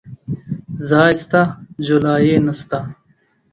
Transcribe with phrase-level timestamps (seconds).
[0.87, 1.41] ځاى سته،
[1.85, 2.79] جولايې نسته.